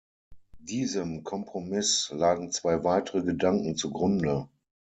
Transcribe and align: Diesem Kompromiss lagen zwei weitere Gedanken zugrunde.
Diesem 0.57 1.23
Kompromiss 1.23 2.09
lagen 2.11 2.49
zwei 2.51 2.83
weitere 2.83 3.21
Gedanken 3.21 3.75
zugrunde. 3.75 4.49